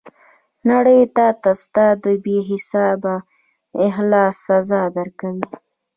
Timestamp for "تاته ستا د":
1.15-2.05